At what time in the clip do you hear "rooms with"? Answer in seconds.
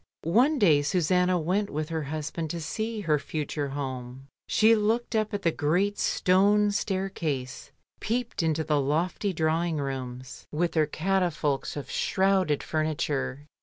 9.77-10.71